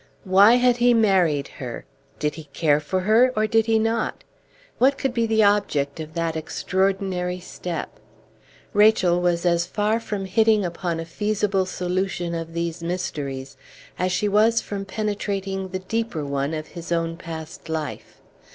[0.23, 1.85] Why had he married her?
[2.17, 4.23] Did he care for her, or did he not?
[4.79, 7.99] What could be the object of that extraordinary step?
[8.73, 13.57] Rachel was as far from hitting upon a feasible solution of these mysteries
[13.99, 18.21] as she was from penetrating the deeper one of his own past life.